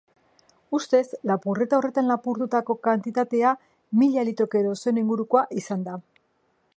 [0.77, 1.01] Ustez,
[1.31, 3.53] lapurreta horretan lapurtutako kantitatea
[4.01, 5.99] mila litro keroseno ingurukoa izan da.